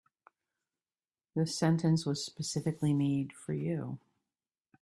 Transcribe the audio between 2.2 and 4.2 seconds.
specifically made for you.